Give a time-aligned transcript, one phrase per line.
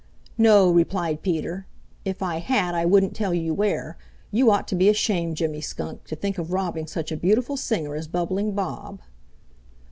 [0.39, 1.67] "No," replied Peter.
[2.05, 3.99] "If I had I wouldn't tell you where.
[4.31, 7.93] You ought to be ashamed, Jimmy Skunk, to think of robbing such a beautiful singer
[7.93, 9.01] as Bubbling Bob."